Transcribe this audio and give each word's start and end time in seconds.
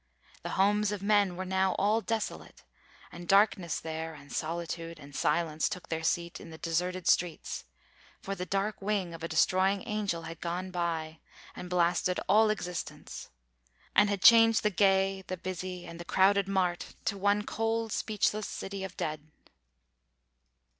The 0.41 0.49
homes 0.57 0.91
of 0.91 1.03
men 1.03 1.35
Were 1.35 1.45
now 1.45 1.73
all 1.73 2.01
desolate, 2.01 2.63
and 3.11 3.27
darkness 3.27 3.79
there 3.79 4.15
And 4.15 4.33
solitude 4.33 4.97
and 4.97 5.15
silence 5.15 5.69
took 5.69 5.89
their 5.89 6.01
seat, 6.01 6.39
In 6.41 6.49
the 6.49 6.57
deserted 6.57 7.07
streets: 7.07 7.65
for 8.19 8.33
the 8.33 8.43
dark 8.47 8.81
wing 8.81 9.13
Of 9.13 9.21
a 9.23 9.27
destroying 9.27 9.83
angel 9.87 10.23
had 10.23 10.41
gone 10.41 10.71
by 10.71 11.19
And 11.55 11.69
blasted 11.69 12.19
all 12.27 12.49
existence, 12.49 13.29
and 13.95 14.09
had 14.09 14.23
changed 14.23 14.63
The 14.63 14.71
gay, 14.71 15.23
the 15.27 15.37
busy, 15.37 15.85
and 15.85 15.99
the 15.99 16.03
crowded 16.05 16.47
mart 16.47 16.95
To 17.05 17.15
one 17.15 17.43
cold 17.43 17.91
speechless 17.91 18.47
city 18.47 18.83
of 18.83 18.93
the 18.93 18.97
dead." 18.97 19.31